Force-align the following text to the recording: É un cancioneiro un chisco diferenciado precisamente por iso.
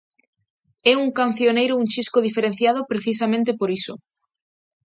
É 0.91 0.93
un 1.03 1.09
cancioneiro 1.19 1.73
un 1.81 1.85
chisco 1.93 2.19
diferenciado 2.27 2.87
precisamente 2.91 3.51
por 3.59 3.69
iso. 3.79 3.93